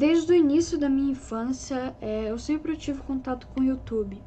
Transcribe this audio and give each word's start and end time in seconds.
desde 0.00 0.32
o 0.32 0.34
início 0.34 0.78
da 0.78 0.88
minha 0.88 1.12
infância, 1.12 1.94
é, 2.00 2.30
eu 2.30 2.38
sempre 2.38 2.74
tive 2.74 3.02
contato 3.02 3.46
com 3.48 3.60
o 3.60 3.62
YouTube. 3.62 4.18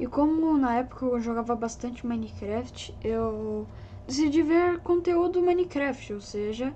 E 0.00 0.06
como 0.06 0.56
na 0.56 0.76
época 0.76 1.04
eu 1.04 1.20
jogava 1.20 1.54
bastante 1.54 2.06
Minecraft, 2.06 2.96
eu 3.04 3.68
decidi 4.06 4.40
ver 4.40 4.80
conteúdo 4.80 5.42
Minecraft, 5.42 6.14
ou 6.14 6.20
seja, 6.22 6.74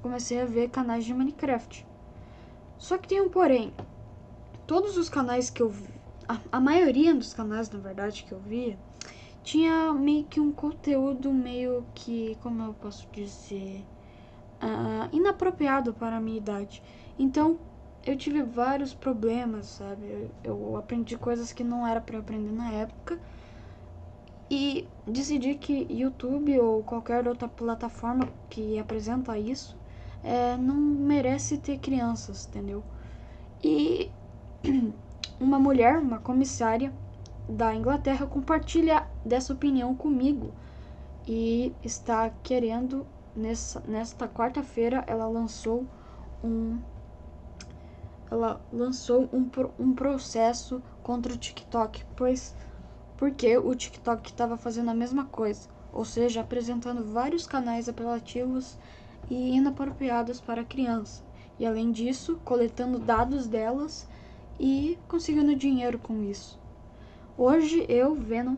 comecei 0.00 0.40
a 0.40 0.46
ver 0.46 0.70
canais 0.70 1.04
de 1.04 1.12
Minecraft. 1.12 1.86
Só 2.78 2.96
que 2.96 3.08
tem 3.08 3.20
um 3.20 3.28
porém. 3.28 3.74
Todos 4.66 4.96
os 4.96 5.10
canais 5.10 5.50
que 5.50 5.60
eu 5.60 5.68
vi, 5.68 5.92
a, 6.26 6.38
a 6.50 6.58
maioria 6.58 7.14
dos 7.14 7.34
canais, 7.34 7.68
na 7.68 7.78
verdade, 7.78 8.24
que 8.24 8.32
eu 8.32 8.40
via, 8.40 8.78
tinha 9.42 9.92
meio 9.92 10.24
que 10.24 10.40
um 10.40 10.50
conteúdo 10.50 11.30
meio 11.30 11.84
que, 11.94 12.38
como 12.42 12.62
eu 12.62 12.72
posso 12.72 13.06
dizer, 13.12 13.84
uh, 14.62 15.14
inapropriado 15.14 15.92
para 15.92 16.16
a 16.16 16.20
minha 16.20 16.38
idade. 16.38 16.82
Então, 17.18 17.58
eu 18.06 18.16
tive 18.16 18.42
vários 18.42 18.94
problemas, 18.94 19.66
sabe? 19.66 20.06
Eu, 20.06 20.30
eu 20.44 20.76
aprendi 20.76 21.18
coisas 21.18 21.52
que 21.52 21.64
não 21.64 21.86
era 21.86 22.00
para 22.00 22.18
aprender 22.18 22.52
na 22.52 22.70
época. 22.70 23.18
E 24.48 24.86
decidi 25.04 25.56
que 25.56 25.86
YouTube 25.90 26.58
ou 26.60 26.82
qualquer 26.84 27.26
outra 27.26 27.48
plataforma 27.48 28.28
que 28.48 28.78
apresenta 28.78 29.36
isso 29.36 29.76
é, 30.22 30.56
não 30.56 30.76
merece 30.76 31.58
ter 31.58 31.78
crianças, 31.78 32.46
entendeu? 32.46 32.84
E 33.62 34.10
uma 35.40 35.58
mulher, 35.58 35.98
uma 35.98 36.18
comissária 36.18 36.92
da 37.48 37.74
Inglaterra, 37.74 38.26
compartilha 38.26 39.06
dessa 39.24 39.52
opinião 39.52 39.94
comigo 39.94 40.52
e 41.26 41.72
está 41.82 42.30
querendo, 42.42 43.06
nessa, 43.34 43.82
nesta 43.86 44.28
quarta-feira, 44.28 45.04
ela 45.06 45.26
lançou 45.26 45.84
um. 46.42 46.78
Ela 48.30 48.60
lançou 48.72 49.28
um, 49.32 49.48
um 49.78 49.94
processo 49.94 50.82
contra 51.02 51.32
o 51.32 51.36
TikTok, 51.36 52.04
pois 52.16 52.54
porque 53.16 53.56
o 53.56 53.74
TikTok 53.74 54.28
estava 54.28 54.56
fazendo 54.56 54.90
a 54.90 54.94
mesma 54.94 55.24
coisa, 55.24 55.68
ou 55.92 56.04
seja, 56.04 56.42
apresentando 56.42 57.04
vários 57.04 57.46
canais 57.46 57.88
apelativos 57.88 58.76
e 59.30 59.56
inapropriados 59.56 60.40
para 60.40 60.64
criança, 60.64 61.22
e 61.58 61.64
além 61.64 61.90
disso, 61.90 62.38
coletando 62.44 62.98
dados 62.98 63.46
delas 63.46 64.06
e 64.60 64.98
conseguindo 65.08 65.56
dinheiro 65.56 65.98
com 65.98 66.22
isso. 66.22 66.58
Hoje 67.38 67.84
eu, 67.88 68.14
Venom, 68.14 68.56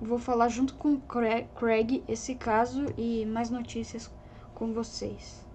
vou 0.00 0.18
falar 0.18 0.48
junto 0.48 0.74
com 0.74 0.98
Craig 1.00 2.02
esse 2.08 2.34
caso 2.34 2.86
e 2.96 3.26
mais 3.26 3.50
notícias 3.50 4.10
com 4.54 4.72
vocês. 4.72 5.47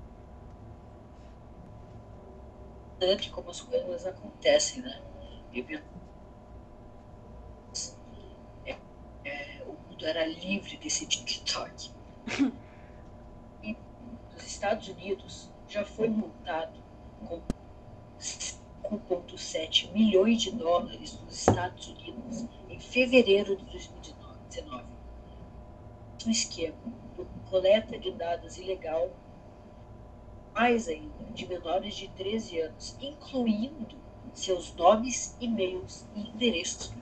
Interessante 3.03 3.31
como 3.31 3.49
as 3.49 3.59
coisas 3.59 4.05
acontecem, 4.05 4.81
né? 4.81 5.01
É, 8.65 8.77
é, 9.25 9.63
o 9.63 9.73
mundo 9.73 10.05
era 10.05 10.25
livre 10.25 10.77
desse 10.77 11.05
TikTok. 11.05 11.91
e 13.61 13.75
nos 14.33 14.43
Estados 14.45 14.87
Unidos 14.87 15.49
já 15.67 15.83
foi 15.83 16.07
multado 16.07 16.81
com 17.19 17.41
5,7 18.17 19.91
milhões 19.91 20.41
de 20.41 20.51
dólares 20.51 21.19
nos 21.19 21.39
Estados 21.39 21.89
Unidos 21.89 22.45
em 22.69 22.79
fevereiro 22.79 23.57
de 23.57 23.65
2019. 23.65 24.85
Um 26.25 26.31
esquema 26.31 26.77
de 27.17 27.25
coleta 27.49 27.99
de 27.99 28.11
dados 28.11 28.57
ilegal, 28.57 29.11
mais 30.53 30.87
ainda, 30.87 31.23
de 31.33 31.47
menores 31.47 31.95
de 31.95 32.07
13 32.09 32.59
anos, 32.59 32.97
incluindo 33.01 33.95
seus 34.33 34.73
nomes, 34.75 35.35
e-mails 35.39 36.05
e 36.15 36.29
endereços. 36.29 36.93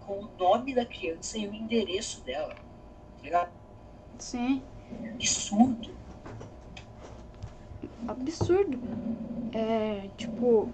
Com 0.00 0.20
o 0.20 0.30
nome 0.38 0.74
da 0.74 0.86
criança 0.86 1.36
e 1.36 1.48
o 1.48 1.52
endereço 1.52 2.22
dela. 2.22 2.54
Tá 2.54 3.22
Legal? 3.22 3.48
Sim. 4.18 4.62
Absurdo 5.14 5.96
absurdo. 8.08 8.78
É, 9.52 10.08
tipo, 10.16 10.68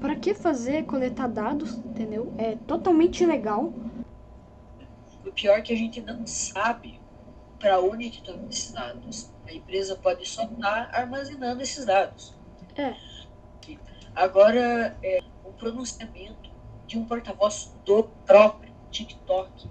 para 0.00 0.16
que 0.16 0.34
fazer 0.34 0.84
coletar 0.84 1.28
dados, 1.28 1.74
entendeu? 1.78 2.32
É 2.38 2.56
totalmente 2.66 3.22
ilegal. 3.22 3.72
O 5.24 5.32
pior 5.32 5.58
é 5.58 5.62
que 5.62 5.72
a 5.72 5.76
gente 5.76 6.00
não 6.00 6.26
sabe 6.26 6.98
para 7.66 7.80
onde 7.80 8.10
que 8.10 8.18
estão 8.18 8.48
esses 8.48 8.70
dados. 8.70 9.28
A 9.44 9.52
empresa 9.52 9.96
pode 9.96 10.24
só 10.24 10.44
estar 10.44 10.88
armazenando 10.94 11.60
esses 11.60 11.84
dados. 11.84 12.32
É. 12.76 12.94
Agora, 14.14 14.96
é, 15.02 15.18
o 15.44 15.52
pronunciamento 15.52 16.48
de 16.86 16.96
um 16.96 17.04
porta-voz 17.04 17.74
do 17.84 18.04
próprio 18.24 18.72
TikTok 18.92 19.68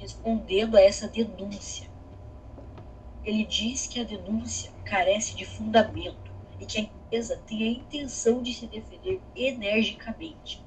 respondendo 0.00 0.76
a 0.76 0.80
essa 0.80 1.06
denúncia. 1.06 1.88
Ele 3.24 3.44
diz 3.44 3.86
que 3.86 4.00
a 4.00 4.04
denúncia 4.04 4.72
carece 4.84 5.36
de 5.36 5.44
fundamento 5.44 6.32
e 6.58 6.66
que 6.66 6.78
a 6.78 6.80
empresa 6.82 7.40
tem 7.46 7.62
a 7.62 7.70
intenção 7.70 8.42
de 8.42 8.52
se 8.52 8.66
defender 8.66 9.20
energicamente. 9.36 10.64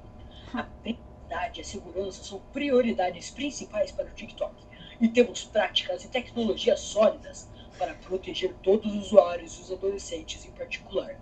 A 0.53 0.63
privacidade 0.63 1.59
e 1.59 1.61
a 1.61 1.65
segurança 1.65 2.23
são 2.23 2.39
prioridades 2.53 3.29
principais 3.31 3.91
para 3.91 4.05
o 4.05 4.11
TikTok 4.11 4.72
e 4.99 5.07
temos 5.07 5.43
práticas 5.43 6.03
e 6.03 6.07
tecnologias 6.07 6.79
sólidas 6.79 7.49
para 7.77 7.93
proteger 7.95 8.53
todos 8.61 8.91
os 8.93 9.07
usuários 9.07 9.57
e 9.57 9.61
os 9.61 9.71
adolescentes 9.71 10.45
em 10.45 10.51
particular. 10.51 11.19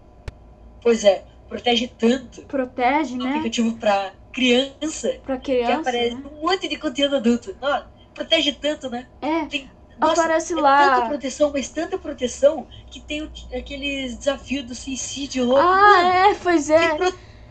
Pois 0.81 1.03
é, 1.03 1.23
protege 1.47 1.87
tanto. 1.87 2.43
Protege, 2.43 3.17
né? 3.17 3.29
aplicativo 3.29 3.77
para 3.77 4.13
criança. 4.31 5.19
Para 5.23 5.37
criança. 5.37 5.67
Que 5.67 5.79
aparece 5.79 6.15
né? 6.15 6.23
um 6.31 6.41
monte 6.41 6.67
de 6.67 6.77
conteúdo 6.77 7.15
adulto. 7.17 7.55
Não, 7.61 7.85
protege 8.13 8.53
tanto, 8.53 8.89
né? 8.89 9.07
É. 9.21 9.45
Tem 9.45 9.69
nossa, 10.01 10.21
aparece 10.21 10.53
é 10.53 10.55
lá. 10.55 10.95
Tanta 10.95 11.07
proteção, 11.09 11.51
mas 11.53 11.69
tanta 11.69 11.97
proteção 11.97 12.67
que 12.89 12.99
tem 12.99 13.31
aqueles 13.55 14.17
desafios 14.17 14.65
do 14.65 14.73
suicídio 14.73 15.45
louco. 15.45 15.61
Ah, 15.63 16.29
é, 16.31 16.33
pois 16.33 16.71
é. 16.71 16.97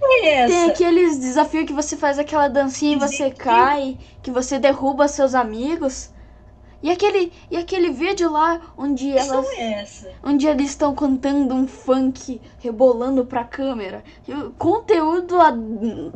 É 0.02 0.46
tem 0.46 0.70
aqueles 0.70 1.18
desafios 1.18 1.64
que 1.64 1.72
você 1.72 1.96
faz 1.96 2.18
aquela 2.18 2.48
dancinha 2.48 2.96
e 2.96 2.98
você 2.98 3.30
cai, 3.30 3.98
que 4.22 4.30
você 4.30 4.58
derruba 4.58 5.08
seus 5.08 5.34
amigos. 5.34 6.12
E 6.82 6.90
aquele, 6.90 7.30
e 7.50 7.58
aquele 7.58 7.90
vídeo 7.90 8.30
lá 8.32 8.72
onde 8.76 9.10
elas. 9.16 9.46
É 9.50 9.82
essa? 9.82 10.10
Onde 10.24 10.46
eles 10.46 10.70
estão 10.70 10.94
cantando 10.94 11.54
um 11.54 11.66
funk 11.66 12.40
rebolando 12.58 13.26
pra 13.26 13.44
câmera. 13.44 14.02
Conteúdo 14.56 15.36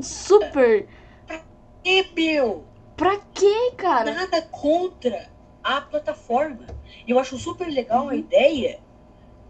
super. 0.00 0.89
Pra 1.27 1.41
que, 1.83 2.06
meu? 2.17 2.65
Pra 2.97 3.19
que, 3.34 3.73
cara? 3.73 4.15
Nada 4.15 4.41
contra 4.41 5.28
a 5.62 5.83
plataforma. 5.83 6.67
Eu 7.06 7.19
acho 7.19 7.37
super 7.37 7.69
legal 7.69 8.09
a 8.09 8.17
ideia 8.17 8.81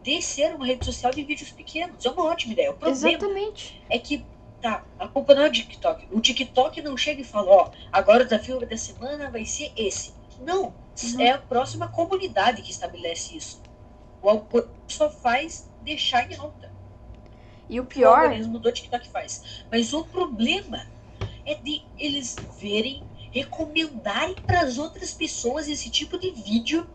de 0.04 0.20
ser 0.20 0.54
uma 0.54 0.66
rede 0.66 0.84
social 0.84 1.10
de 1.10 1.24
vídeos 1.24 1.50
pequenos. 1.50 2.04
É 2.04 2.10
uma 2.10 2.24
ótima 2.24 2.52
ideia. 2.52 2.70
O 2.70 2.74
problema 2.74 3.08
Exatamente. 3.08 3.82
é 3.88 3.98
que 3.98 4.22
tá, 4.60 4.84
a 4.98 5.08
culpa 5.08 5.34
não 5.34 5.44
é 5.44 5.48
do 5.48 5.54
TikTok. 5.54 6.06
O 6.12 6.20
TikTok 6.20 6.82
não 6.82 6.94
chega 6.94 7.22
e 7.22 7.24
fala, 7.24 7.50
ó, 7.50 7.70
agora 7.90 8.22
o 8.22 8.26
desafio 8.26 8.60
da 8.60 8.76
semana 8.76 9.30
vai 9.30 9.46
ser 9.46 9.72
esse. 9.74 10.12
Não, 10.40 10.64
uhum. 10.64 11.20
é 11.20 11.30
a 11.30 11.38
próxima 11.38 11.88
comunidade 11.88 12.60
que 12.60 12.70
estabelece 12.70 13.34
isso. 13.34 13.62
O 14.20 14.28
algoritmo 14.28 14.74
só 14.86 15.08
faz 15.08 15.70
deixar 15.82 16.30
em 16.30 16.36
alta. 16.36 16.70
E 17.70 17.80
o 17.80 17.86
pior. 17.86 18.18
O 18.18 18.22
algoritmo 18.24 18.58
do 18.58 18.70
TikTok 18.70 19.08
faz. 19.08 19.64
Mas 19.72 19.94
o 19.94 20.04
problema 20.04 20.86
é 21.46 21.54
de 21.54 21.82
eles 21.98 22.36
verem 22.60 23.02
recomendarem 23.32 24.34
para 24.34 24.60
as 24.60 24.76
outras 24.76 25.14
pessoas 25.14 25.66
esse 25.66 25.88
tipo 25.88 26.18
de 26.18 26.30
vídeo, 26.30 26.86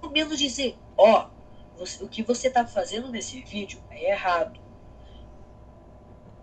pelo 0.00 0.12
menos 0.12 0.38
dizer, 0.38 0.76
ó, 0.96 1.26
oh, 1.26 1.39
o 2.00 2.08
que 2.08 2.22
você 2.22 2.48
está 2.48 2.66
fazendo 2.66 3.08
nesse 3.08 3.40
vídeo 3.40 3.80
é 3.90 4.10
errado. 4.12 4.60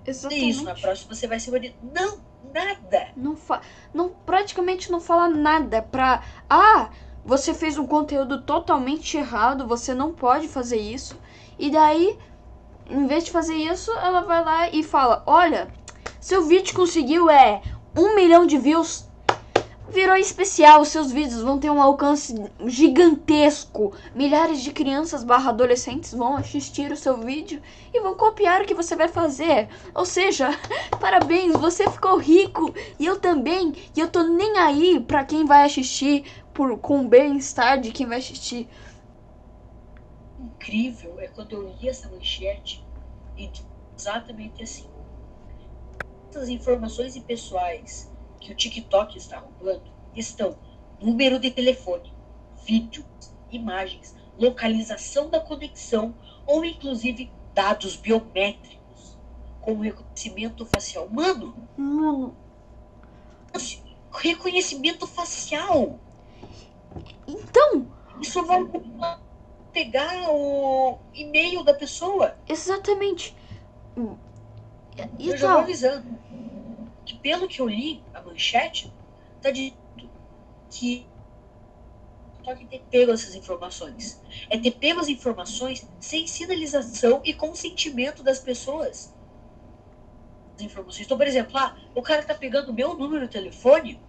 Exatamente. 0.05 0.45
É 0.45 0.49
isso, 0.49 0.63
na 0.63 0.75
próxima 0.75 1.13
você 1.13 1.27
vai 1.27 1.39
ser 1.39 1.51
banido. 1.51 1.75
Não, 1.81 2.19
nada. 2.53 3.09
Não, 3.15 3.35
fa 3.35 3.61
não 3.93 4.09
praticamente 4.09 4.91
não 4.91 4.99
fala 5.01 5.27
nada 5.27 5.81
pra. 5.81 6.23
Ah, 6.49 6.89
você 7.25 7.53
fez 7.53 7.77
um 7.77 7.85
conteúdo 7.85 8.41
totalmente 8.41 9.17
errado, 9.17 9.67
você 9.67 9.93
não 9.93 10.13
pode 10.13 10.47
fazer 10.47 10.77
isso. 10.77 11.19
E 11.59 11.69
daí, 11.69 12.17
em 12.89 13.05
vez 13.05 13.25
de 13.25 13.31
fazer 13.31 13.55
isso, 13.55 13.91
ela 13.91 14.21
vai 14.21 14.43
lá 14.43 14.69
e 14.69 14.81
fala: 14.81 15.23
Olha, 15.25 15.67
seu 16.21 16.45
vídeo 16.45 16.73
conseguiu 16.73 17.29
é 17.29 17.61
um 17.95 18.15
milhão 18.15 18.45
de 18.45 18.57
views. 18.57 19.06
Virou 19.89 20.17
especial, 20.17 20.83
seus 20.83 21.13
vídeos 21.13 21.41
vão 21.41 21.57
ter 21.59 21.69
um 21.69 21.81
alcance 21.81 22.35
gigantesco. 22.65 23.93
Milhares 24.13 24.61
de 24.61 24.73
crianças 24.73 25.23
barra 25.23 25.49
adolescentes 25.49 26.13
vão 26.13 26.35
assistir 26.35 26.91
o 26.91 26.97
seu 26.97 27.17
vídeo 27.17 27.61
e 27.93 28.01
vão 28.01 28.13
copiar 28.13 28.61
o 28.61 28.65
que 28.65 28.73
você 28.73 28.97
vai 28.97 29.07
fazer. 29.07 29.69
Ou 29.95 30.05
seja, 30.05 30.49
parabéns, 30.99 31.53
você 31.53 31.89
ficou 31.89 32.17
rico 32.17 32.73
e 32.99 33.05
eu 33.05 33.17
também. 33.17 33.73
E 33.95 33.99
eu 33.99 34.09
tô 34.09 34.23
nem 34.23 34.57
aí 34.57 34.99
pra 34.99 35.23
quem 35.23 35.45
vai 35.45 35.63
assistir 35.63 36.25
por, 36.53 36.77
com 36.79 37.07
bem-estar 37.07 37.79
de 37.79 37.91
quem 37.91 38.05
vai 38.05 38.17
assistir. 38.17 38.67
incrível 40.37 41.17
é 41.21 41.27
quando 41.27 41.53
eu 41.53 41.75
li 41.79 41.87
essa 41.87 42.09
manchete 42.09 42.85
e 43.37 43.49
exatamente 43.97 44.61
assim. 44.61 44.89
Essas 46.29 46.49
informações 46.49 47.15
impessoais 47.15 48.11
que 48.39 48.51
o 48.51 48.55
TikTok 48.55 49.17
está 49.17 49.39
roubando 49.39 49.83
estão 50.15 50.57
número 50.99 51.39
de 51.39 51.51
telefone, 51.51 52.11
vídeo, 52.65 53.05
imagens, 53.51 54.15
localização 54.39 55.29
da 55.29 55.39
conexão 55.39 56.13
ou 56.45 56.63
inclusive 56.65 57.31
dados 57.53 57.95
biométricos 57.95 59.17
como 59.61 59.81
reconhecimento 59.83 60.65
facial. 60.65 61.07
Mano, 61.09 61.55
Mano, 61.75 62.35
reconhecimento 64.11 65.05
facial. 65.07 65.99
então, 67.27 67.87
Isso 68.21 68.43
vai 68.45 68.65
pegar 69.71 70.29
o 70.31 70.97
e-mail 71.13 71.63
da 71.63 71.73
pessoa. 71.73 72.35
exatamente. 72.47 73.35
E 75.19 75.29
eu 75.29 75.37
já 75.37 75.47
vou 75.47 75.55
tal. 75.57 75.63
avisando 75.63 76.17
que 77.07 77.17
pelo 77.19 77.47
que 77.47 77.61
eu 77.61 77.69
li, 77.69 78.03
a 78.13 78.21
manchete, 78.21 78.93
tá 79.41 79.49
dito 79.49 79.77
que 80.69 81.07
só 82.43 82.53
que 82.55 82.65
ter 82.65 82.83
pego 82.89 83.11
essas 83.11 83.33
informações. 83.35 84.21
É 84.49 84.57
ter 84.57 84.71
pego 84.71 84.99
as 84.99 85.07
informações 85.07 85.85
sem 85.99 86.27
sinalização 86.27 87.21
e 87.23 87.33
consentimento 87.33 88.23
das 88.23 88.39
pessoas. 88.39 89.13
As 90.55 90.61
informações. 90.61 91.05
Então, 91.05 91.17
por 91.17 91.27
exemplo, 91.27 91.57
ah, 91.57 91.77
o 91.95 92.01
cara 92.01 92.23
tá 92.23 92.33
pegando 92.33 92.73
meu 92.73 92.93
número 92.93 93.25
de 93.25 93.31
telefone, 93.31 93.99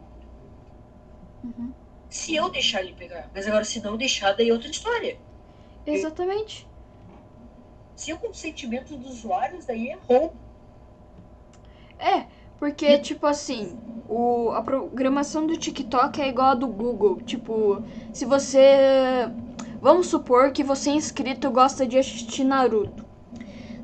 Uhum. 1.43 1.73
se 2.11 2.35
eu 2.35 2.49
deixar 2.51 2.83
ele 2.83 2.94
pegar. 2.94 3.31
Mas 3.35 3.47
agora, 3.47 3.65
se 3.65 3.81
não 3.81 3.97
deixar, 3.97 4.33
daí 4.33 4.51
é 4.51 4.53
outra 4.53 4.71
história. 4.71 5.19
Exatamente. 5.87 6.67
Se 7.97 8.12
o 8.12 8.19
consentimento 8.19 8.97
dos 8.97 9.19
usuários, 9.19 9.67
daí 9.67 9.89
é 9.89 9.97
roubo. 9.97 10.37
É, 11.99 12.27
porque, 12.58 12.99
tipo 12.99 13.26
assim, 13.26 13.78
o, 14.08 14.50
a 14.50 14.62
programação 14.62 15.46
do 15.46 15.56
TikTok 15.56 16.20
é 16.20 16.28
igual 16.28 16.49
a 16.49 16.55
do 16.55 16.66
Google. 16.66 17.16
Tipo, 17.20 17.82
se 18.12 18.25
você. 18.25 19.31
Vamos 19.81 20.08
supor 20.08 20.50
que 20.50 20.64
você 20.64 20.90
é 20.90 20.94
inscrito 20.94 21.46
e 21.46 21.50
gosta 21.50 21.87
de 21.87 21.96
assistir 21.96 22.43
Naruto. 22.43 23.06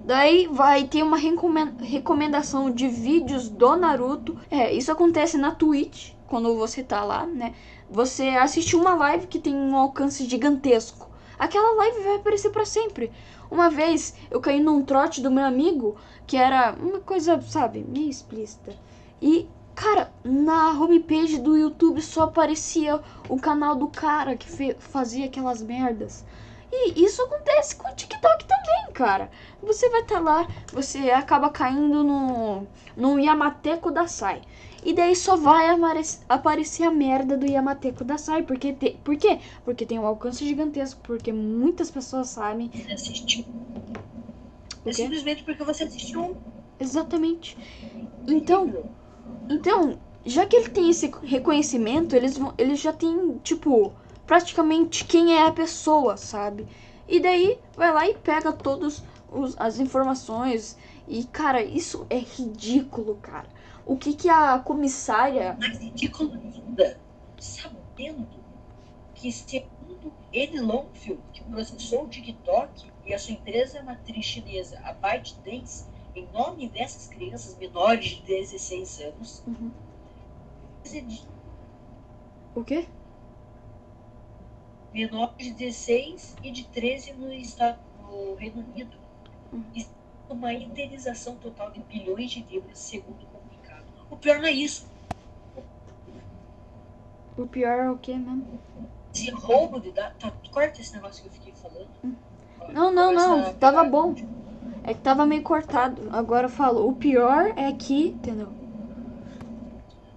Daí 0.04 0.48
vai 0.50 0.84
ter 0.84 1.02
uma 1.02 1.16
recomen- 1.16 1.76
recomendação 1.80 2.70
de 2.70 2.88
vídeos 2.88 3.48
do 3.48 3.76
Naruto. 3.76 4.36
É, 4.50 4.72
isso 4.72 4.90
acontece 4.90 5.38
na 5.38 5.52
Twitch, 5.52 6.12
quando 6.26 6.56
você 6.56 6.82
tá 6.82 7.04
lá, 7.04 7.24
né? 7.24 7.54
Você 7.88 8.30
assiste 8.30 8.74
uma 8.74 8.94
live 8.94 9.28
que 9.28 9.38
tem 9.38 9.54
um 9.54 9.76
alcance 9.76 10.28
gigantesco. 10.28 11.13
Aquela 11.44 11.74
live 11.74 12.00
vai 12.00 12.16
aparecer 12.16 12.48
pra 12.48 12.64
sempre. 12.64 13.12
Uma 13.50 13.68
vez 13.68 14.14
eu 14.30 14.40
caí 14.40 14.60
num 14.60 14.82
trote 14.82 15.20
do 15.20 15.30
meu 15.30 15.44
amigo 15.44 15.94
que 16.26 16.38
era 16.38 16.74
uma 16.80 17.00
coisa, 17.00 17.38
sabe, 17.42 17.84
meio 17.86 18.08
explícita. 18.08 18.74
E, 19.20 19.46
cara, 19.74 20.10
na 20.24 20.70
homepage 20.70 21.38
do 21.38 21.54
YouTube 21.54 22.00
só 22.00 22.22
aparecia 22.22 22.98
o 23.28 23.38
canal 23.38 23.76
do 23.76 23.88
cara 23.88 24.38
que 24.38 24.74
fazia 24.78 25.26
aquelas 25.26 25.60
merdas. 25.60 26.24
E 26.76 27.04
isso 27.04 27.22
acontece 27.22 27.76
com 27.76 27.88
o 27.88 27.94
TikTok 27.94 28.44
também, 28.46 28.92
cara. 28.92 29.30
Você 29.62 29.88
vai 29.90 30.00
estar 30.00 30.18
lá, 30.20 30.48
você 30.72 31.10
acaba 31.10 31.48
caindo 31.50 32.02
no, 32.02 32.66
no 32.96 33.18
Yamateco 33.18 33.90
da 33.90 34.06
Sai. 34.08 34.42
E 34.84 34.92
daí 34.92 35.14
só 35.16 35.36
vai 35.36 35.66
aparecer 36.28 36.84
a 36.84 36.90
merda 36.90 37.36
do 37.36 37.46
Yamateco 37.46 38.04
da 38.04 38.18
Sai. 38.18 38.42
Porque 38.42 38.72
te, 38.72 38.98
por 39.04 39.16
quê? 39.16 39.38
Porque 39.64 39.86
tem 39.86 39.98
um 39.98 40.06
alcance 40.06 40.44
gigantesco. 40.46 41.00
Porque 41.02 41.32
muitas 41.32 41.90
pessoas 41.90 42.28
sabem. 42.28 42.70
Você 42.74 42.92
assistiu. 42.92 43.44
É 44.84 44.92
simplesmente 44.92 45.42
porque 45.44 45.64
você 45.64 45.84
assistiu. 45.84 46.36
Exatamente. 46.78 47.56
Então, 48.26 48.84
Então, 49.48 49.98
já 50.24 50.44
que 50.46 50.56
ele 50.56 50.68
tem 50.70 50.90
esse 50.90 51.10
reconhecimento, 51.22 52.14
eles, 52.16 52.36
vão, 52.36 52.52
eles 52.58 52.80
já 52.80 52.92
têm, 52.92 53.38
tipo, 53.42 53.92
praticamente 54.26 55.04
quem 55.04 55.34
é 55.36 55.46
a 55.46 55.52
pessoa, 55.52 56.16
sabe? 56.16 56.66
E 57.08 57.20
daí 57.20 57.58
vai 57.76 57.92
lá 57.92 58.08
e 58.08 58.14
pega 58.14 58.52
todas 58.52 59.02
as 59.58 59.78
informações. 59.78 60.76
E, 61.06 61.24
cara, 61.24 61.62
isso 61.62 62.06
é 62.08 62.18
ridículo, 62.18 63.16
cara. 63.16 63.48
O 63.84 63.96
que 63.96 64.14
que 64.14 64.28
a 64.28 64.58
comissária. 64.58 65.56
Mais 65.60 65.78
ridículo 65.78 66.32
ainda, 66.32 66.98
sabendo 67.38 68.26
que 69.14 69.30
segundo 69.30 70.12
N. 70.32 70.60
Longfield, 70.60 71.22
que 71.32 71.44
processou 71.44 72.04
o 72.04 72.08
TikTok 72.08 72.90
e 73.04 73.12
a 73.12 73.18
sua 73.18 73.34
empresa 73.34 73.82
matriz 73.82 74.24
chinesa, 74.24 74.80
a 74.84 74.94
ByteDance, 74.94 75.84
em 76.16 76.26
nome 76.32 76.68
dessas 76.68 77.08
crianças 77.08 77.56
menores 77.58 78.06
de 78.06 78.22
16 78.22 79.00
anos, 79.00 79.42
Uhum. 79.46 79.70
O 82.54 82.62
quê? 82.62 82.86
Menores 84.94 85.36
de 85.36 85.50
16 85.52 86.36
e 86.42 86.50
de 86.52 86.64
13 86.64 87.12
no, 87.14 87.32
estado, 87.34 87.78
no 88.00 88.36
Reino 88.36 88.64
Unido. 88.72 88.96
Uhum. 89.52 89.64
E 89.74 89.84
uma 90.30 90.54
indenização 90.54 91.36
total 91.36 91.70
de 91.72 91.80
bilhões 91.80 92.30
de 92.30 92.42
libras, 92.44 92.78
segundo 92.78 93.22
o 93.22 93.26
comunicado. 93.26 93.84
O 94.08 94.16
pior 94.16 94.38
não 94.38 94.46
é 94.46 94.52
isso. 94.52 94.86
O 97.36 97.46
pior 97.46 97.78
é 97.80 97.90
o 97.90 97.98
quê 97.98 98.14
mesmo? 98.14 98.60
Esse 99.12 99.30
roubo 99.30 99.80
de 99.80 99.90
dados. 99.90 100.16
Tá, 100.18 100.32
corta 100.52 100.80
esse 100.80 100.94
negócio 100.94 101.22
que 101.22 101.28
eu 101.28 101.32
fiquei 101.32 101.52
falando. 101.54 101.88
Não, 102.72 102.92
não, 102.92 103.12
não. 103.12 103.46
a 103.46 103.52
Tava 103.54 103.84
bom. 103.84 104.14
É 104.84 104.94
que 104.94 105.00
tava 105.00 105.26
meio 105.26 105.42
cortado. 105.42 106.08
Agora 106.12 106.46
eu 106.46 106.50
falo. 106.50 106.88
O 106.88 106.94
pior 106.94 107.52
é 107.56 107.72
que. 107.72 108.08
Entendeu? 108.08 108.52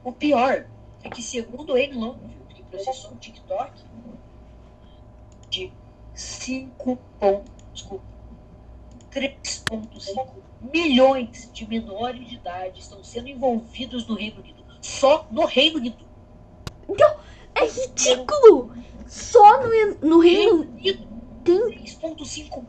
O 0.04 0.12
pior 0.12 0.66
é 1.04 1.10
que, 1.10 1.22
segundo 1.22 1.78
N. 1.78 1.94
Longfield, 1.94 2.54
que 2.54 2.64
processou 2.64 3.12
o 3.12 3.16
TikTok, 3.16 3.72
5 6.18 6.98
pontos, 7.20 7.54
desculpa, 7.74 8.04
3,5 9.12 10.28
milhões 10.74 11.50
de 11.54 11.68
menores 11.68 12.28
de 12.28 12.36
idade 12.36 12.80
estão 12.80 13.04
sendo 13.04 13.30
envolvidos 13.30 14.08
no 14.08 14.16
Reino 14.16 14.40
Unido. 14.40 14.66
Só 14.82 15.28
no 15.32 15.46
Reino 15.46 15.78
Unido. 15.78 16.06
É 17.54 17.66
ridículo! 17.66 18.72
Só 19.08 19.62
no, 19.62 19.96
no 20.02 20.20
Reino 20.20 20.62
Unido, 20.62 21.08
tem 21.44 21.60
3,5 21.86 22.64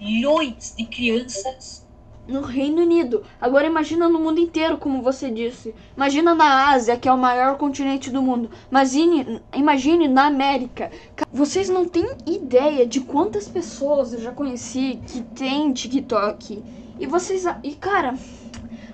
milhões 0.00 0.74
de 0.76 0.86
crianças. 0.86 1.86
No 2.30 2.40
Reino 2.42 2.82
Unido. 2.82 3.22
Agora 3.40 3.66
imagina 3.66 4.08
no 4.08 4.18
mundo 4.20 4.40
inteiro, 4.40 4.78
como 4.78 5.02
você 5.02 5.30
disse. 5.30 5.74
Imagina 5.96 6.34
na 6.34 6.70
Ásia, 6.70 6.96
que 6.96 7.08
é 7.08 7.12
o 7.12 7.18
maior 7.18 7.58
continente 7.58 8.10
do 8.10 8.22
mundo. 8.22 8.50
Imagine, 8.70 9.40
imagine 9.54 10.08
na 10.08 10.26
América. 10.26 10.90
Ca- 11.16 11.26
Vocês 11.32 11.68
não 11.68 11.84
têm 11.88 12.06
ideia 12.26 12.86
de 12.86 13.00
quantas 13.00 13.48
pessoas 13.48 14.12
eu 14.12 14.20
já 14.20 14.32
conheci 14.32 15.00
que 15.06 15.22
tem 15.22 15.72
TikTok. 15.72 16.62
E 16.98 17.06
vocês. 17.06 17.44
E 17.62 17.74
cara, 17.74 18.14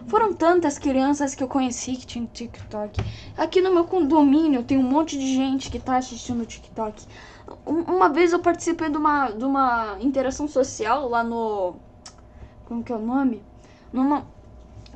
foram 0.07 0.33
tantas 0.33 0.79
crianças 0.79 1.35
que 1.35 1.43
eu 1.43 1.49
conheci 1.49 1.97
que 1.97 2.07
tinham 2.07 2.27
TikTok. 2.27 3.01
Aqui 3.37 3.61
no 3.61 3.75
meu 3.75 3.85
condomínio 3.85 4.63
tem 4.63 4.79
um 4.79 4.83
monte 4.83 5.19
de 5.19 5.35
gente 5.35 5.71
que 5.71 5.79
tá 5.79 5.97
assistindo 5.97 6.47
TikTok. 6.47 7.05
Um- 7.67 7.83
Uma 7.97 8.09
vez 8.09 8.33
eu 8.33 8.39
participei 8.39 8.89
de 8.89 8.97
uma, 8.97 9.31
de 9.31 9.45
uma 9.45 9.97
interação 10.01 10.47
social 10.49 11.09
lá 11.09 11.23
no 11.25 11.75
como 12.67 12.85
que 12.85 12.93
é 12.93 12.97
o 12.97 13.01
nome? 13.01 13.43
Numa... 13.93 14.27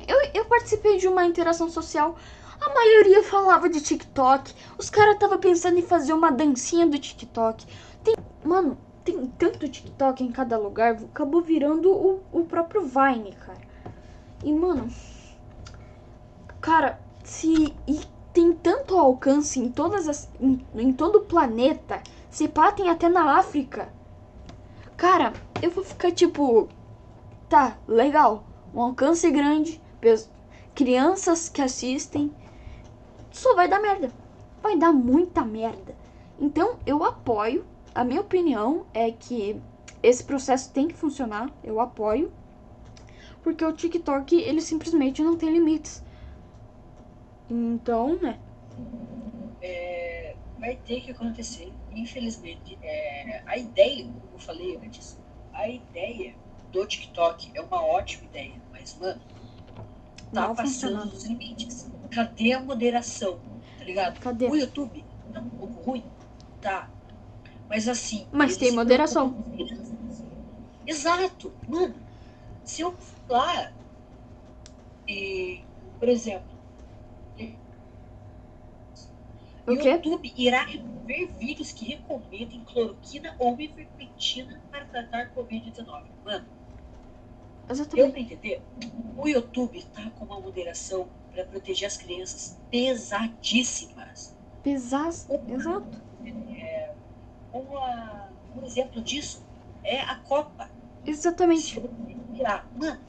Eu, 0.07 0.17
eu 0.33 0.45
participei 0.45 0.97
de 0.97 1.07
uma 1.07 1.25
interação 1.25 1.69
social. 1.69 2.15
A 2.59 2.73
maioria 2.73 3.23
falava 3.23 3.67
de 3.67 3.81
TikTok. 3.81 4.53
Os 4.77 4.89
caras 4.89 5.15
estavam 5.15 5.39
pensando 5.39 5.79
em 5.79 5.81
fazer 5.81 6.13
uma 6.13 6.31
dancinha 6.31 6.85
do 6.85 6.99
TikTok. 6.99 7.65
Tem, 8.03 8.15
mano, 8.43 8.77
tem 9.03 9.25
tanto 9.37 9.67
TikTok 9.67 10.23
em 10.23 10.31
cada 10.31 10.57
lugar. 10.57 10.93
Acabou 10.93 11.41
virando 11.41 11.91
o, 11.91 12.21
o 12.31 12.45
próprio 12.45 12.83
Vine, 12.83 13.33
cara. 13.33 13.61
E, 14.43 14.53
mano, 14.53 14.87
cara, 16.59 16.99
se 17.23 17.73
tem 18.33 18.53
tanto 18.53 18.97
alcance 18.97 19.59
em 19.59 19.69
todas 19.69 20.07
as 20.07 20.29
em, 20.39 20.65
em 20.75 20.93
todo 20.93 21.17
o 21.17 21.25
planeta, 21.25 22.01
se 22.29 22.47
pá, 22.47 22.71
tem 22.71 22.89
até 22.89 23.09
na 23.09 23.37
África. 23.37 23.89
Cara, 24.97 25.33
eu 25.61 25.71
vou 25.71 25.83
ficar 25.83 26.11
tipo, 26.11 26.69
tá, 27.51 27.77
legal, 27.85 28.45
um 28.73 28.79
alcance 28.79 29.29
grande, 29.29 29.81
crianças 30.73 31.49
que 31.49 31.61
assistem, 31.61 32.33
só 33.29 33.53
vai 33.55 33.67
dar 33.67 33.81
merda. 33.81 34.09
Vai 34.63 34.77
dar 34.77 34.93
muita 34.93 35.43
merda. 35.43 35.93
Então, 36.39 36.79
eu 36.85 37.03
apoio, 37.03 37.65
a 37.93 38.05
minha 38.05 38.21
opinião 38.21 38.85
é 38.93 39.11
que 39.11 39.61
esse 40.01 40.23
processo 40.23 40.71
tem 40.71 40.87
que 40.87 40.93
funcionar, 40.93 41.51
eu 41.61 41.81
apoio, 41.81 42.31
porque 43.43 43.65
o 43.65 43.73
TikTok, 43.73 44.33
ele 44.33 44.61
simplesmente 44.61 45.21
não 45.21 45.35
tem 45.35 45.51
limites. 45.51 46.01
Então, 47.49 48.15
né? 48.15 48.39
É, 49.61 50.37
vai 50.57 50.77
ter 50.77 51.01
que 51.01 51.11
acontecer. 51.11 51.73
Infelizmente, 51.91 52.79
é, 52.81 53.43
a 53.45 53.57
ideia, 53.57 54.05
como 54.05 54.35
eu 54.35 54.39
falei 54.39 54.77
antes, 54.77 55.19
a 55.51 55.67
ideia 55.67 56.33
do 56.71 56.85
TikTok 56.85 57.51
é 57.53 57.61
uma 57.61 57.83
ótima 57.83 58.25
ideia, 58.25 58.53
mas, 58.71 58.97
mano, 58.99 59.21
tá 60.33 60.41
Mal 60.41 60.55
passando 60.55 61.09
dos 61.09 61.25
limites. 61.25 61.89
Cadê 62.09 62.53
a 62.53 62.59
moderação? 62.59 63.39
Tá 63.77 63.83
ligado? 63.83 64.19
Cadê? 64.19 64.47
O 64.47 64.55
YouTube 64.55 65.03
tá 65.33 65.39
um 65.39 65.49
pouco 65.49 65.91
ruim? 65.91 66.03
Tá. 66.61 66.89
Mas 67.69 67.87
assim. 67.87 68.27
Mas 68.31 68.57
tem 68.57 68.71
moderação. 68.71 69.35
Exato. 70.85 71.53
Mano, 71.67 71.95
se 72.63 72.81
eu 72.81 72.95
lá 73.29 73.71
e, 75.07 75.63
por 75.99 76.09
exemplo, 76.09 76.51
O 79.65 79.73
o 79.73 79.77
quê? 79.77 79.89
YouTube 79.91 80.33
irá 80.35 80.63
remover 80.63 81.31
vídeos 81.37 81.71
que 81.71 81.85
recomendem 81.85 82.63
cloroquina 82.65 83.35
ou 83.39 83.59
ivermectina 83.59 84.61
para 84.69 84.85
tratar 84.85 85.31
Covid-19. 85.33 86.03
Mano, 86.25 86.45
deu 87.77 87.85
Exatamente. 87.85 88.11
pra 88.11 88.21
entender? 88.21 88.61
O 89.17 89.27
YouTube 89.27 89.83
tá 89.93 90.09
com 90.11 90.25
uma 90.25 90.39
moderação 90.39 91.07
para 91.31 91.45
proteger 91.45 91.87
as 91.87 91.97
crianças 91.97 92.59
pesadíssimas. 92.69 94.35
Pesas. 94.63 95.27
Exato. 95.47 96.01
Uma, 97.53 98.29
um 98.55 98.65
exemplo 98.65 99.01
disso 99.01 99.43
é 99.83 100.01
a 100.01 100.15
Copa. 100.15 100.69
Exatamente. 101.05 101.79
Mano, 102.75 103.01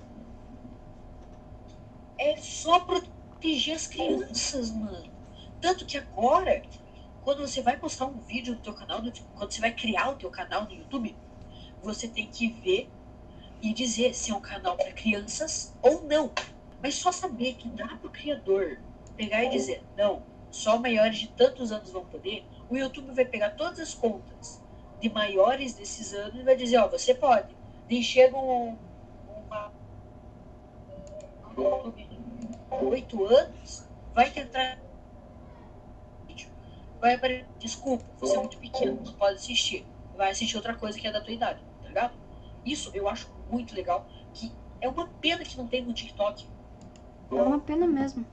é 2.18 2.36
só 2.36 2.80
proteger 2.80 3.76
as 3.76 3.86
crianças, 3.86 4.70
mano. 4.70 5.10
Tanto 5.60 5.84
que 5.86 5.98
agora, 5.98 6.62
quando 7.22 7.40
você 7.40 7.62
vai 7.62 7.76
postar 7.76 8.06
um 8.06 8.18
vídeo 8.20 8.54
no 8.54 8.60
teu 8.60 8.74
canal, 8.74 9.00
quando 9.34 9.52
você 9.52 9.60
vai 9.60 9.72
criar 9.72 10.10
o 10.10 10.16
teu 10.16 10.30
canal 10.30 10.64
no 10.64 10.72
YouTube, 10.72 11.14
você 11.82 12.08
tem 12.08 12.26
que 12.26 12.48
ver 12.48 12.90
e 13.62 13.72
dizer 13.72 14.12
se 14.14 14.32
é 14.32 14.34
um 14.34 14.40
canal 14.40 14.76
para 14.76 14.92
crianças 14.92 15.72
ou 15.80 16.02
não. 16.02 16.32
Mas 16.82 16.96
só 16.96 17.12
saber 17.12 17.54
que 17.54 17.68
dá 17.68 17.86
pro 17.96 18.10
criador 18.10 18.78
pegar 19.16 19.44
e 19.44 19.50
dizer, 19.50 19.84
não, 19.96 20.24
só 20.50 20.78
maiores 20.78 21.18
de 21.18 21.28
tantos 21.28 21.70
anos 21.70 21.90
vão 21.90 22.04
poder, 22.04 22.44
o 22.68 22.76
YouTube 22.76 23.14
vai 23.14 23.24
pegar 23.24 23.50
todas 23.50 23.78
as 23.78 23.94
contas 23.94 24.60
de 25.00 25.08
maiores 25.08 25.74
desses 25.74 26.12
anos 26.12 26.40
e 26.40 26.42
vai 26.42 26.56
dizer, 26.56 26.78
ó, 26.78 26.88
você 26.88 27.14
pode. 27.14 27.56
Daí 27.88 28.02
chega 28.02 28.36
um, 28.36 28.76
uma 29.46 29.72
um 31.56 32.88
oito 32.88 33.24
anos, 33.24 33.86
vai 34.14 34.30
tentar 34.30 34.78
vai 37.00 37.14
aparecer, 37.14 37.46
desculpa, 37.58 38.04
você 38.20 38.36
é 38.36 38.38
muito 38.38 38.58
pequeno, 38.58 39.02
não 39.04 39.12
pode 39.14 39.34
assistir. 39.34 39.84
Vai 40.16 40.30
assistir 40.30 40.56
outra 40.56 40.74
coisa 40.74 40.98
que 40.98 41.06
é 41.06 41.10
da 41.10 41.20
tua 41.20 41.32
idade, 41.32 41.60
tá 41.82 41.88
ligado? 41.88 42.14
Isso 42.64 42.92
eu 42.94 43.08
acho 43.08 43.28
muito 43.52 43.74
legal, 43.74 44.06
que 44.32 44.50
é 44.80 44.88
uma 44.88 45.06
pena 45.20 45.44
que 45.44 45.56
não 45.56 45.68
tem 45.68 45.84
no 45.84 45.92
TikTok. 45.92 46.46
É 47.30 47.34
uma 47.34 47.60
pena 47.60 47.86
mesmo. 47.86 48.26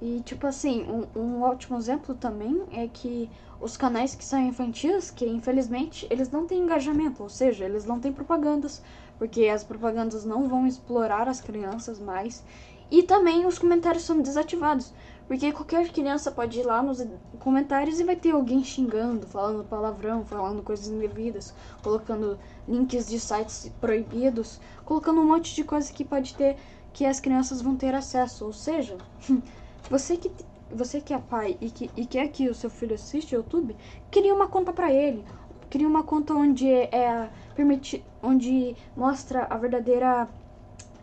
E, 0.00 0.20
tipo 0.20 0.46
assim, 0.46 0.84
um, 0.84 1.18
um 1.18 1.42
ótimo 1.42 1.78
exemplo 1.78 2.14
também 2.14 2.62
é 2.72 2.86
que 2.86 3.30
os 3.60 3.76
canais 3.76 4.14
que 4.14 4.24
são 4.24 4.38
infantis, 4.40 5.10
que 5.10 5.26
infelizmente 5.26 6.06
eles 6.10 6.30
não 6.30 6.46
têm 6.46 6.62
engajamento, 6.62 7.22
ou 7.22 7.28
seja, 7.28 7.64
eles 7.64 7.86
não 7.86 7.98
têm 7.98 8.12
propagandas, 8.12 8.82
porque 9.18 9.46
as 9.48 9.64
propagandas 9.64 10.24
não 10.24 10.46
vão 10.46 10.66
explorar 10.66 11.28
as 11.28 11.40
crianças 11.40 11.98
mais. 11.98 12.44
E 12.90 13.02
também 13.02 13.46
os 13.46 13.58
comentários 13.58 14.04
são 14.04 14.20
desativados, 14.20 14.92
porque 15.26 15.52
qualquer 15.52 15.90
criança 15.90 16.30
pode 16.30 16.60
ir 16.60 16.64
lá 16.64 16.82
nos 16.82 17.04
comentários 17.38 17.98
e 17.98 18.04
vai 18.04 18.14
ter 18.14 18.32
alguém 18.32 18.62
xingando, 18.62 19.26
falando 19.26 19.64
palavrão, 19.64 20.24
falando 20.24 20.62
coisas 20.62 20.88
indevidas, 20.88 21.54
colocando 21.82 22.38
links 22.68 23.08
de 23.08 23.18
sites 23.18 23.72
proibidos, 23.80 24.60
colocando 24.84 25.20
um 25.20 25.26
monte 25.26 25.54
de 25.54 25.64
coisa 25.64 25.92
que 25.92 26.04
pode 26.04 26.34
ter 26.34 26.56
que 26.92 27.06
as 27.06 27.20
crianças 27.20 27.62
vão 27.62 27.74
ter 27.74 27.94
acesso. 27.94 28.44
Ou 28.44 28.52
seja, 28.52 28.96
você 29.90 30.16
que, 30.16 30.30
você 30.70 31.00
que 31.00 31.14
é 31.14 31.18
pai 31.18 31.56
e, 31.60 31.70
que, 31.70 31.90
e 31.96 32.06
quer 32.06 32.28
que 32.28 32.48
o 32.48 32.54
seu 32.54 32.68
filho 32.68 32.94
assista 32.94 33.34
YouTube, 33.34 33.74
cria 34.10 34.34
uma 34.34 34.46
conta 34.46 34.72
para 34.72 34.92
ele. 34.92 35.24
Cria 35.70 35.88
uma 35.88 36.04
conta 36.04 36.34
onde 36.34 36.70
é 36.70 37.30
permiti, 37.54 38.04
onde 38.22 38.76
mostra 38.96 39.46
a 39.48 39.56
verdadeira. 39.56 40.28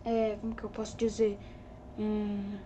É, 0.05 0.37
como 0.39 0.55
que 0.55 0.63
eu 0.63 0.69
posso 0.69 0.95
dizer? 0.95 1.37
Hum, 1.99 2.57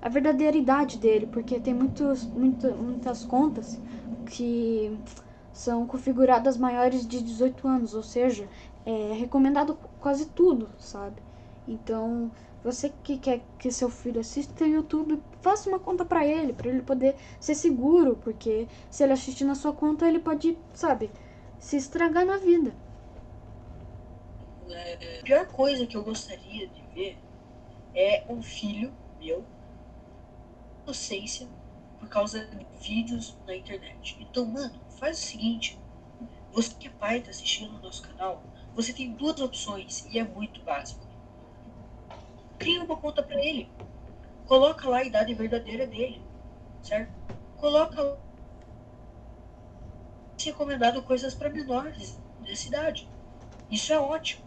a 0.00 0.08
verdadeira 0.08 0.56
idade 0.56 0.98
dele, 0.98 1.26
porque 1.26 1.58
tem 1.58 1.74
muitos, 1.74 2.24
muita, 2.24 2.70
muitas 2.70 3.24
contas 3.24 3.78
que 4.26 4.96
são 5.52 5.86
configuradas 5.86 6.56
maiores 6.56 7.06
de 7.06 7.22
18 7.22 7.66
anos, 7.66 7.94
ou 7.94 8.02
seja, 8.02 8.48
é 8.86 9.12
recomendado 9.12 9.76
quase 10.00 10.26
tudo, 10.26 10.68
sabe? 10.78 11.20
Então, 11.66 12.30
você 12.62 12.92
que 13.02 13.18
quer 13.18 13.42
que 13.58 13.70
seu 13.70 13.88
filho 13.88 14.20
assista 14.20 14.64
o 14.64 14.68
YouTube, 14.68 15.20
faça 15.40 15.68
uma 15.68 15.78
conta 15.78 16.04
pra 16.04 16.26
ele, 16.26 16.52
pra 16.52 16.68
ele 16.68 16.82
poder 16.82 17.16
ser 17.40 17.54
seguro, 17.54 18.16
porque 18.16 18.68
se 18.90 19.02
ele 19.02 19.12
assistir 19.12 19.44
na 19.44 19.54
sua 19.54 19.72
conta, 19.72 20.06
ele 20.06 20.18
pode, 20.18 20.56
sabe, 20.74 21.10
se 21.58 21.76
estragar 21.76 22.24
na 22.24 22.36
vida. 22.38 22.72
A 25.20 25.22
pior 25.24 25.46
coisa 25.46 25.86
que 25.86 25.96
eu 25.96 26.04
gostaria 26.04 26.68
de 26.68 26.82
ver 26.94 27.18
é 27.94 28.24
um 28.28 28.42
filho 28.42 28.92
meu, 29.18 29.44
inocência, 30.88 31.46
por 31.98 32.08
causa 32.08 32.46
de 32.46 32.66
vídeos 32.80 33.36
na 33.46 33.54
internet. 33.54 34.16
Então, 34.20 34.46
mano, 34.46 34.80
faz 34.98 35.18
o 35.18 35.22
seguinte: 35.22 35.78
você 36.50 36.74
que 36.74 36.88
é 36.88 36.90
pai 36.90 37.20
tá 37.20 37.30
assistindo 37.30 37.76
o 37.76 37.80
nosso 37.80 38.02
canal, 38.02 38.42
você 38.74 38.92
tem 38.92 39.12
duas 39.12 39.38
opções 39.40 40.06
e 40.06 40.18
é 40.18 40.24
muito 40.24 40.62
básico. 40.62 41.06
Cria 42.58 42.82
uma 42.82 42.96
conta 42.96 43.22
pra 43.22 43.38
ele. 43.38 43.70
Coloca 44.46 44.88
lá 44.88 44.98
a 44.98 45.04
idade 45.04 45.34
verdadeira 45.34 45.86
dele, 45.86 46.22
certo? 46.82 47.12
Coloca 47.58 48.18
recomendado 50.42 51.02
coisas 51.02 51.34
para 51.34 51.50
menores 51.50 52.18
dessa 52.40 52.68
idade. 52.68 53.08
Isso 53.70 53.92
é 53.92 54.00
ótimo. 54.00 54.42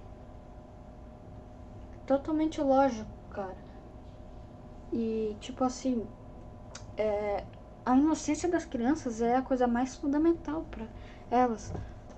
Totalmente 2.07 2.59
lógico, 2.59 3.09
cara. 3.29 3.57
E, 4.91 5.35
tipo 5.39 5.63
assim, 5.63 6.07
é, 7.01 7.43
a 7.83 7.97
inocência 7.97 8.47
das 8.47 8.63
crianças 8.63 9.21
é 9.21 9.35
a 9.35 9.41
coisa 9.41 9.65
mais 9.67 9.95
fundamental 9.95 10.63
para 10.69 10.85
elas. 11.31 11.73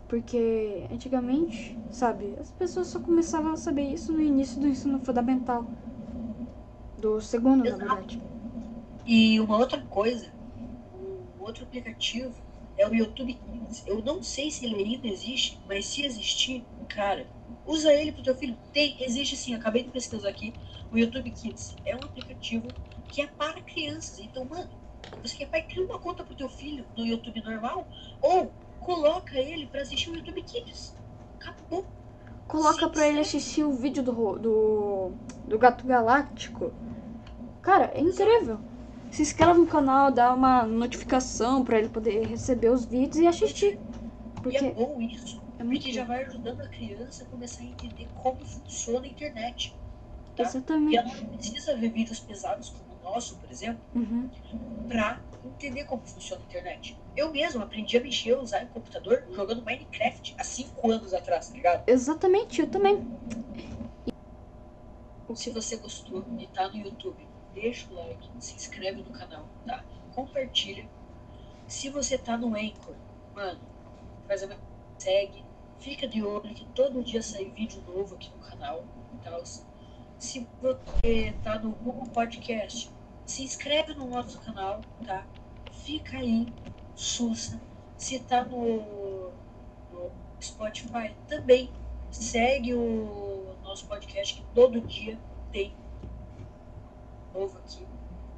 Porque 0.10 0.86
antigamente, 0.92 1.78
sabe, 1.90 2.36
as 2.40 2.52
pessoas 2.52 2.88
só 2.88 3.00
começavam 3.00 3.54
a 3.54 3.58
saber 3.58 3.84
isso 3.84 4.12
no 4.12 4.22
início 4.22 4.60
do 4.60 4.68
ensino 4.68 5.00
fundamental. 5.00 5.66
Do 6.98 7.22
segundo, 7.22 7.64
na 7.64 7.70
Exato. 7.70 7.86
verdade. 7.86 8.22
E 9.06 9.40
uma 9.40 9.58
outra 9.58 9.82
coisa, 9.82 10.30
um 10.94 11.44
outro 11.44 11.64
aplicativo 11.64 12.34
é 12.78 12.88
o 12.88 12.94
YouTube 12.94 13.34
Kids. 13.34 13.84
Eu 13.88 14.02
não 14.04 14.22
sei 14.22 14.52
se 14.52 14.66
ele 14.66 14.76
ainda 14.76 15.08
existe, 15.08 15.60
mas 15.68 15.86
se 15.86 16.06
existir, 16.06 16.64
cara, 16.90 17.26
usa 17.66 17.92
ele 17.94 18.12
pro 18.12 18.24
teu 18.24 18.36
filho. 18.36 18.58
Tem, 18.72 18.98
existe 19.02 19.36
sim, 19.38 19.56
acabei 19.56 19.84
de 19.84 19.90
pesquisar 19.90 20.30
aqui. 20.30 20.54
O 20.92 20.98
YouTube 20.98 21.32
Kids 21.32 21.76
é 21.86 21.96
um 21.96 22.04
aplicativo 22.04 22.68
que 23.14 23.22
é 23.22 23.28
para 23.28 23.62
crianças. 23.62 24.20
Então, 24.20 24.44
mano, 24.44 24.70
você 25.22 25.38
que 25.38 25.44
é 25.44 25.48
pai, 25.48 25.62
cria 25.62 25.86
uma 25.86 26.00
conta 26.00 26.24
pro 26.24 26.36
teu 26.36 26.50
filho 26.50 26.84
no 26.98 27.06
YouTube 27.06 27.42
normal 27.44 27.88
ou 28.22 28.52
coloca 28.80 29.38
ele 29.38 29.68
pra 29.68 29.82
assistir 29.84 30.10
o 30.10 30.16
YouTube 30.16 30.42
Kids. 30.42 30.96
Acabou. 31.40 31.86
Coloca 32.48 32.90
pra 32.90 33.08
ele 33.08 33.20
assistir 33.20 33.64
o 33.64 33.72
vídeo 33.72 34.02
do, 34.04 34.38
do, 34.40 35.12
do 35.48 35.60
Gato 35.60 35.86
Galáctico. 35.86 36.74
Cara, 37.62 37.92
é 37.94 38.02
incrível. 38.02 38.60
Se 39.12 39.22
inscreve 39.22 39.60
no 39.60 39.68
canal, 39.68 40.12
dá 40.12 40.34
uma 40.34 40.64
notificação 40.66 41.64
pra 41.64 41.78
ele 41.78 41.90
poder 41.90 42.26
receber 42.28 42.70
os 42.70 42.84
vídeos 42.86 43.18
e 43.18 43.28
assistir. 43.28 43.80
E 44.50 44.58
é 44.58 44.64
Porque 44.64 44.72
bom 44.72 45.00
isso. 45.00 45.42
é 45.60 45.64
muito 45.64 45.84
Porque 45.84 45.94
já 45.94 46.04
vai 46.04 46.24
ajudando 46.26 46.62
a 46.62 46.68
criança 46.68 47.24
a 47.24 47.28
começar 47.28 47.62
a 47.62 47.66
entender 47.66 48.08
como 48.16 48.44
funciona 48.44 49.06
a 49.06 49.10
internet. 49.10 49.76
tá? 50.36 50.44
E 50.44 50.46
Exatamente. 50.48 50.98
ela 50.98 51.08
não 51.16 51.38
precisa 51.38 51.78
ver 51.78 51.90
vídeos 51.92 52.20
pesados 52.20 52.70
como 52.70 52.83
o 52.83 52.83
nosso, 53.14 53.38
por 53.38 53.50
exemplo, 53.52 53.82
Uhum. 53.96 54.30
pra 54.88 55.22
entender 55.46 55.84
como 55.86 56.02
funciona 56.06 56.42
a 56.42 56.46
internet. 56.46 56.98
Eu 57.16 57.32
mesmo 57.32 57.62
aprendi 57.62 57.98
a 57.98 58.02
mexer, 58.02 58.38
usar 58.38 58.64
o 58.64 58.68
computador 58.68 59.24
jogando 59.32 59.64
Minecraft 59.64 60.36
há 60.38 60.44
5 60.44 60.92
anos 60.92 61.14
atrás, 61.14 61.50
tá 61.50 61.54
ligado? 61.54 61.84
Exatamente, 61.88 62.62
eu 62.62 62.68
também. 62.68 63.06
Se 65.36 65.50
você 65.50 65.78
gostou 65.78 66.24
e 66.38 66.46
tá 66.48 66.68
no 66.70 66.78
YouTube, 66.78 67.28
deixa 67.56 67.92
o 67.92 67.96
like, 67.96 68.30
se 68.40 68.56
inscreve 68.56 69.02
no 69.02 69.10
canal, 69.12 69.48
tá? 69.66 69.84
Compartilha. 70.14 70.88
Se 71.68 71.90
você 71.90 72.18
tá 72.20 72.38
no 72.38 72.56
Anchor, 72.56 72.94
mano, 73.34 73.60
faz 74.28 74.44
a 74.44 74.56
segue, 75.00 75.44
fica 75.80 76.08
de 76.08 76.24
olho 76.24 76.54
que 76.54 76.66
todo 76.76 77.04
dia 77.04 77.22
sai 77.22 77.46
vídeo 77.46 77.82
novo 77.88 78.14
aqui 78.16 78.30
no 78.30 78.44
canal 78.44 78.86
e 79.14 79.18
tal. 79.24 79.44
Se 80.20 80.48
você 80.62 81.34
tá 81.44 81.58
no 81.58 81.72
Google 81.72 82.08
Podcast, 82.10 82.92
se 83.26 83.44
inscreve 83.44 83.94
no 83.94 84.08
nosso 84.08 84.40
canal, 84.42 84.82
tá? 85.06 85.26
fica 85.84 86.18
aí, 86.18 86.48
sussa. 86.96 87.60
Se 87.98 88.20
tá 88.20 88.44
no, 88.44 89.32
no 89.92 90.12
Spotify, 90.42 91.14
também 91.28 91.70
segue 92.10 92.74
o 92.74 93.56
nosso 93.64 93.86
podcast 93.86 94.36
que 94.36 94.44
todo 94.54 94.82
dia 94.82 95.18
tem 95.52 95.74
novo 97.34 97.58
aqui 97.60 97.86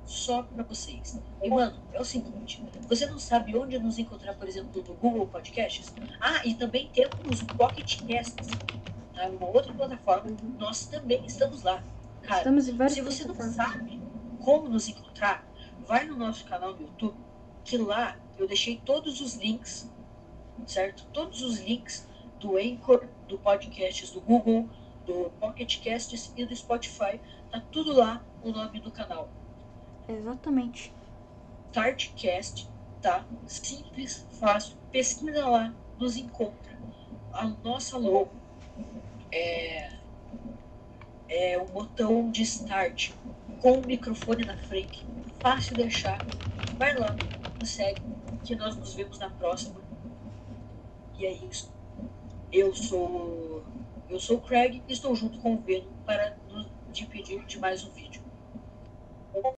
só 0.06 0.44
para 0.44 0.64
vocês. 0.64 1.20
E, 1.42 1.50
mano, 1.50 1.80
é 1.94 2.00
o 2.00 2.06
seguinte: 2.06 2.64
você 2.88 3.06
não 3.06 3.18
sabe 3.18 3.58
onde 3.58 3.78
nos 3.80 3.98
encontrar, 3.98 4.36
por 4.36 4.48
exemplo, 4.48 4.84
no 4.88 4.94
Google 4.96 5.28
Podcasts? 5.28 5.94
Ah, 6.20 6.46
e 6.46 6.54
também 6.54 6.90
temos 6.94 7.42
o 7.42 7.46
Pocket 7.46 8.02
Casts, 8.02 8.48
tá? 9.14 9.28
uma 9.30 9.48
outra 9.48 9.74
plataforma. 9.74 10.36
Nós 10.60 10.86
também 10.86 11.26
estamos 11.26 11.64
lá. 11.64 11.84
Cara, 12.22 12.40
estamos 12.40 12.68
em 12.68 12.90
se 12.90 13.02
você 13.02 13.26
não 13.26 13.36
sabe 13.36 14.05
como 14.46 14.70
nos 14.70 14.88
encontrar, 14.88 15.44
vai 15.88 16.06
no 16.06 16.16
nosso 16.16 16.46
canal 16.46 16.76
do 16.76 16.84
YouTube, 16.84 17.18
que 17.64 17.78
lá 17.78 18.16
eu 18.38 18.48
deixei 18.48 18.80
todos 18.86 19.20
os 19.20 19.34
links, 19.34 19.92
certo? 20.68 21.04
Todos 21.12 21.42
os 21.42 21.60
links 21.60 22.08
do 22.40 22.56
Anchor, 22.56 23.08
do 23.28 23.40
Podcasts 23.40 24.12
do 24.12 24.22
Google, 24.22 24.70
do 25.04 25.32
Pocket 25.40 25.84
Casts 25.84 26.32
e 26.38 26.46
do 26.46 26.56
Spotify. 26.56 27.20
Tá 27.52 27.60
tudo 27.72 27.92
lá 27.92 28.24
o 28.44 28.52
nome 28.52 28.80
do 28.80 28.92
canal. 28.92 29.28
Exatamente. 30.08 30.94
Startcast, 31.72 32.70
tá? 33.02 33.26
Simples, 33.48 34.28
fácil. 34.40 34.78
Pesquisa 34.92 35.48
lá, 35.48 35.74
nos 35.98 36.18
encontra. 36.18 36.78
A 37.34 37.48
nossa 37.48 37.98
logo 37.98 38.32
é, 39.32 39.92
é 41.28 41.58
o 41.58 41.66
botão 41.66 42.30
de 42.30 42.44
start 42.44 43.12
com 43.66 43.80
o 43.80 43.88
microfone 43.88 44.46
na 44.46 44.56
frente. 44.56 45.04
Fácil 45.40 45.76
de 45.76 45.82
achar. 45.82 46.24
Vai 46.78 46.96
lá, 47.00 47.16
nos 47.60 47.68
segue, 47.68 48.00
que 48.44 48.56
nós 48.56 48.76
nos 48.76 48.94
vemos 48.94 49.18
na 49.18 49.32
próxima. 49.32 49.82
E 51.18 51.26
é 51.26 51.34
isso. 51.34 51.74
Eu 52.52 52.76
sou 52.76 53.64
eu 54.08 54.20
sou 54.20 54.38
o 54.38 54.42
Craig 54.42 54.84
e 54.88 54.94
estou 54.94 55.16
junto 55.16 55.40
com 55.40 55.56
o 55.56 55.58
Venom 55.58 55.88
para 56.06 56.38
nos 56.48 56.68
pedir 57.10 57.44
de 57.46 57.58
mais 57.58 57.84
um 57.84 57.90
vídeo. 57.90 58.22